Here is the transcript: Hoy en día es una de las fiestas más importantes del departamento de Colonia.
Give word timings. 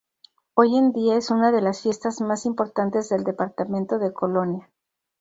Hoy 0.55 0.77
en 0.77 0.93
día 0.93 1.15
es 1.15 1.29
una 1.29 1.51
de 1.51 1.61
las 1.61 1.83
fiestas 1.83 2.21
más 2.21 2.47
importantes 2.47 3.07
del 3.09 3.23
departamento 3.23 3.99
de 3.99 4.11
Colonia. 4.11 4.67